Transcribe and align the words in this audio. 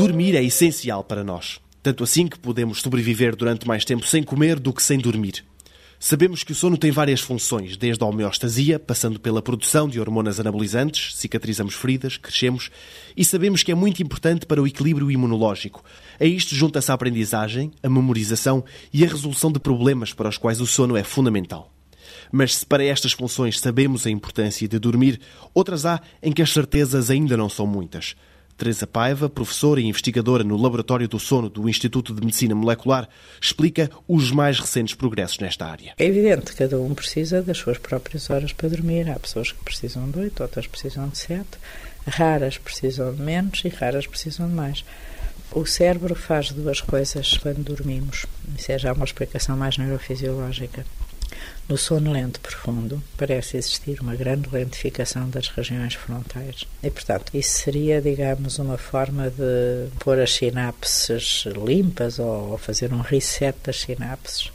Dormir 0.00 0.34
é 0.34 0.42
essencial 0.42 1.04
para 1.04 1.22
nós. 1.22 1.60
Tanto 1.82 2.02
assim 2.02 2.26
que 2.26 2.38
podemos 2.38 2.80
sobreviver 2.80 3.36
durante 3.36 3.68
mais 3.68 3.84
tempo 3.84 4.06
sem 4.06 4.22
comer 4.22 4.58
do 4.58 4.72
que 4.72 4.82
sem 4.82 4.98
dormir. 4.98 5.44
Sabemos 5.98 6.42
que 6.42 6.52
o 6.52 6.54
sono 6.54 6.78
tem 6.78 6.90
várias 6.90 7.20
funções, 7.20 7.76
desde 7.76 8.02
a 8.02 8.06
homeostasia, 8.06 8.78
passando 8.78 9.20
pela 9.20 9.42
produção 9.42 9.86
de 9.86 10.00
hormonas 10.00 10.40
anabolizantes, 10.40 11.14
cicatrizamos 11.16 11.74
feridas, 11.74 12.16
crescemos, 12.16 12.70
e 13.14 13.22
sabemos 13.26 13.62
que 13.62 13.72
é 13.72 13.74
muito 13.74 14.02
importante 14.02 14.46
para 14.46 14.62
o 14.62 14.66
equilíbrio 14.66 15.10
imunológico. 15.10 15.84
A 16.18 16.24
isto 16.24 16.54
junta-se 16.54 16.90
a 16.90 16.94
aprendizagem, 16.94 17.70
a 17.82 17.90
memorização 17.90 18.64
e 18.90 19.04
a 19.04 19.06
resolução 19.06 19.52
de 19.52 19.60
problemas 19.60 20.14
para 20.14 20.30
os 20.30 20.38
quais 20.38 20.62
o 20.62 20.66
sono 20.66 20.96
é 20.96 21.04
fundamental. 21.04 21.70
Mas 22.32 22.56
se 22.56 22.64
para 22.64 22.82
estas 22.82 23.12
funções 23.12 23.60
sabemos 23.60 24.06
a 24.06 24.10
importância 24.10 24.66
de 24.66 24.78
dormir, 24.78 25.20
outras 25.52 25.84
há 25.84 26.00
em 26.22 26.32
que 26.32 26.40
as 26.40 26.50
certezas 26.50 27.10
ainda 27.10 27.36
não 27.36 27.50
são 27.50 27.66
muitas. 27.66 28.16
Teresa 28.60 28.86
Paiva, 28.86 29.26
professora 29.30 29.80
e 29.80 29.86
investigadora 29.86 30.44
no 30.44 30.54
Laboratório 30.54 31.08
do 31.08 31.18
Sono 31.18 31.48
do 31.48 31.66
Instituto 31.66 32.14
de 32.14 32.20
Medicina 32.20 32.54
Molecular, 32.54 33.08
explica 33.40 33.90
os 34.06 34.30
mais 34.30 34.60
recentes 34.60 34.94
progressos 34.94 35.38
nesta 35.38 35.64
área. 35.64 35.94
É 35.96 36.04
evidente 36.04 36.50
que 36.50 36.56
cada 36.56 36.78
um 36.78 36.94
precisa 36.94 37.40
das 37.40 37.56
suas 37.56 37.78
próprias 37.78 38.28
horas 38.28 38.52
para 38.52 38.68
dormir. 38.68 39.08
Há 39.08 39.18
pessoas 39.18 39.50
que 39.50 39.64
precisam 39.64 40.10
de 40.10 40.18
oito, 40.18 40.42
outras 40.42 40.66
precisam 40.66 41.08
de 41.08 41.16
sete. 41.16 41.56
Raras 42.06 42.58
precisam 42.58 43.14
de 43.14 43.22
menos 43.22 43.62
e 43.64 43.68
raras 43.68 44.06
precisam 44.06 44.46
de 44.46 44.54
mais. 44.54 44.84
O 45.52 45.64
cérebro 45.64 46.14
faz 46.14 46.52
duas 46.52 46.82
coisas 46.82 47.38
quando 47.38 47.64
dormimos. 47.64 48.26
Isso 48.58 48.72
é 48.72 48.78
já 48.78 48.92
uma 48.92 49.06
explicação 49.06 49.56
mais 49.56 49.78
neurofisiológica. 49.78 50.84
No 51.68 51.78
sono 51.78 52.10
lento 52.10 52.40
profundo, 52.40 53.00
parece 53.16 53.56
existir 53.56 54.00
uma 54.00 54.16
grande 54.16 54.48
lentificação 54.50 55.30
das 55.30 55.48
regiões 55.48 55.94
frontais. 55.94 56.66
E, 56.82 56.90
portanto, 56.90 57.30
isso 57.32 57.58
seria, 57.58 58.00
digamos, 58.02 58.58
uma 58.58 58.76
forma 58.76 59.30
de 59.30 59.88
pôr 60.00 60.18
as 60.18 60.34
sinapses 60.34 61.44
limpas 61.46 62.18
ou 62.18 62.58
fazer 62.58 62.92
um 62.92 63.00
reset 63.00 63.56
das 63.62 63.82
sinapses 63.82 64.50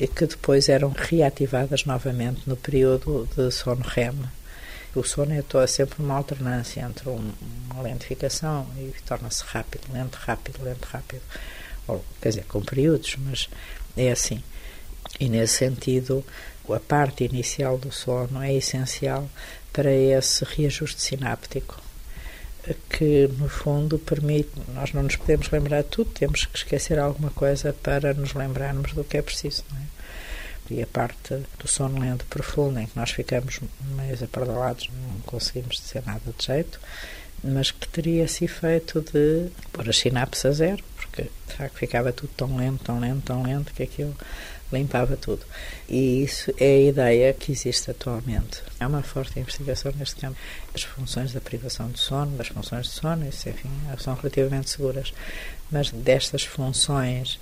e 0.00 0.06
que 0.06 0.26
depois 0.26 0.68
eram 0.68 0.94
reativadas 0.96 1.84
novamente 1.84 2.42
no 2.46 2.56
período 2.56 3.28
de 3.36 3.50
sono 3.50 3.82
REM. 3.82 4.14
O 4.94 5.02
sono 5.04 5.34
é 5.34 5.66
sempre 5.66 6.02
uma 6.02 6.16
alternância 6.16 6.80
entre 6.80 7.08
uma 7.10 7.82
lentificação 7.82 8.66
e 8.78 8.94
torna-se 9.06 9.44
rápido, 9.44 9.92
lento, 9.92 10.16
rápido, 10.16 10.64
lento, 10.64 10.86
rápido. 10.86 11.20
Ou, 11.86 12.02
quer 12.20 12.30
dizer, 12.30 12.44
com 12.44 12.62
períodos, 12.62 13.14
mas 13.18 13.48
é 13.94 14.10
assim. 14.10 14.42
E 15.18 15.28
nesse 15.28 15.58
sentido, 15.58 16.24
a 16.68 16.80
parte 16.80 17.24
inicial 17.24 17.78
do 17.78 17.92
sono 17.92 18.42
é 18.42 18.52
essencial 18.52 19.28
para 19.72 19.92
esse 19.92 20.44
reajuste 20.44 21.00
sináptico 21.00 21.80
que 22.74 23.28
no 23.38 23.48
fundo 23.48 23.98
permite, 23.98 24.50
nós 24.74 24.92
não 24.92 25.02
nos 25.02 25.16
podemos 25.16 25.50
lembrar 25.50 25.82
de 25.82 25.88
tudo, 25.88 26.10
temos 26.10 26.46
que 26.46 26.58
esquecer 26.58 26.98
alguma 26.98 27.30
coisa 27.30 27.72
para 27.72 28.12
nos 28.14 28.34
lembrarmos 28.34 28.92
do 28.92 29.04
que 29.04 29.16
é 29.16 29.22
preciso, 29.22 29.64
é? 29.74 29.96
E 30.68 30.82
a 30.82 30.86
parte 30.86 31.36
do 31.60 31.68
sono 31.68 32.00
lento 32.00 32.24
profundo, 32.26 32.80
em 32.80 32.86
que 32.86 32.98
nós 32.98 33.12
ficamos 33.12 33.60
meio 33.96 34.24
apardalados, 34.24 34.90
não 34.92 35.20
conseguimos 35.20 35.76
dizer 35.76 36.02
nada 36.04 36.34
de 36.36 36.44
jeito, 36.44 36.80
mas 37.44 37.70
que 37.70 37.86
teria 37.86 38.24
esse 38.24 38.46
efeito 38.46 39.00
de 39.00 39.48
pôr 39.72 39.88
as 39.88 39.96
sinapses 39.96 40.44
a 40.44 40.50
zero, 40.50 40.82
porque 40.96 41.22
de 41.22 41.54
facto 41.54 41.76
ficava 41.76 42.12
tudo 42.12 42.30
tão 42.36 42.56
lento, 42.56 42.82
tão 42.82 42.98
lento, 42.98 43.22
tão 43.22 43.44
lento, 43.44 43.72
que 43.72 43.84
aquilo 43.84 44.16
limpava 44.72 45.16
tudo. 45.16 45.44
E 45.88 46.22
isso 46.22 46.52
é 46.58 46.76
a 46.76 46.80
ideia 46.80 47.32
que 47.32 47.52
existe 47.52 47.90
atualmente. 47.90 48.62
Há 48.80 48.86
uma 48.86 49.02
forte 49.02 49.38
investigação 49.38 49.92
neste 49.96 50.16
campo. 50.16 50.36
As 50.74 50.82
funções 50.82 51.32
da 51.32 51.40
privação 51.40 51.88
de 51.90 51.98
sono, 51.98 52.36
das 52.36 52.48
funções 52.48 52.86
de 52.86 52.92
sono, 52.92 53.28
isso, 53.28 53.48
enfim, 53.48 53.70
são 53.98 54.14
relativamente 54.14 54.70
seguras. 54.70 55.12
Mas 55.70 55.90
destas 55.90 56.44
funções 56.44 57.38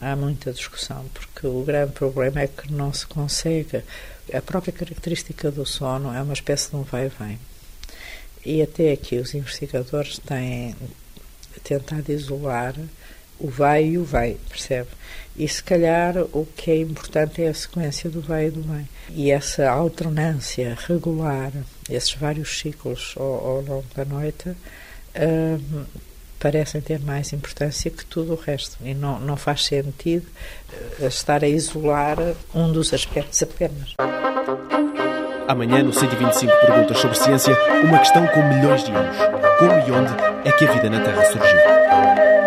há 0.00 0.16
muita 0.16 0.52
discussão, 0.52 1.04
porque 1.12 1.46
o 1.46 1.62
grande 1.62 1.92
problema 1.92 2.40
é 2.40 2.46
que 2.46 2.72
não 2.72 2.92
se 2.92 3.06
consegue. 3.06 3.82
A 4.32 4.40
própria 4.40 4.72
característica 4.72 5.50
do 5.50 5.66
sono 5.66 6.14
é 6.14 6.22
uma 6.22 6.32
espécie 6.32 6.70
de 6.70 6.76
um 6.76 6.82
vai-vem. 6.82 7.38
E 8.44 8.62
até 8.62 8.92
aqui 8.92 9.16
os 9.18 9.34
investigadores 9.34 10.18
têm 10.18 10.74
tentado 11.62 12.10
isolar 12.10 12.74
o 13.40 13.48
vai 13.48 13.84
e 13.84 13.98
o 13.98 14.04
vai, 14.04 14.36
percebe? 14.48 14.88
E 15.36 15.48
se 15.48 15.62
calhar 15.62 16.18
o 16.32 16.46
que 16.54 16.70
é 16.70 16.76
importante 16.76 17.42
é 17.42 17.48
a 17.48 17.54
sequência 17.54 18.10
do 18.10 18.20
vai 18.20 18.48
e 18.48 18.50
do 18.50 18.62
vem. 18.62 18.86
E 19.10 19.30
essa 19.30 19.70
alternância 19.70 20.76
regular, 20.86 21.52
esses 21.88 22.12
vários 22.12 22.58
ciclos 22.58 23.14
ao, 23.16 23.24
ao 23.24 23.60
longo 23.62 23.86
da 23.96 24.04
noite, 24.04 24.50
hum, 24.50 25.84
parecem 26.38 26.80
ter 26.80 27.00
mais 27.00 27.32
importância 27.32 27.90
que 27.90 28.04
tudo 28.04 28.32
o 28.32 28.36
resto. 28.36 28.76
E 28.82 28.92
não, 28.92 29.20
não 29.20 29.36
faz 29.36 29.64
sentido 29.64 30.26
eh, 31.00 31.06
estar 31.06 31.44
a 31.44 31.48
isolar 31.48 32.18
um 32.54 32.72
dos 32.72 32.92
aspectos 32.92 33.42
apenas. 33.42 33.94
Amanhã, 35.46 35.82
no 35.82 35.92
125 35.92 36.52
Perguntas 36.66 36.98
sobre 36.98 37.18
Ciência, 37.18 37.56
uma 37.82 37.98
questão 37.98 38.26
com 38.28 38.42
milhões 38.48 38.84
de 38.84 38.92
anos. 38.92 39.16
Como 39.58 39.72
e 39.72 39.90
onde 39.90 40.48
é 40.48 40.52
que 40.52 40.64
a 40.64 40.72
vida 40.72 40.88
na 40.88 41.00
Terra 41.00 41.24
surgiu? 41.24 42.39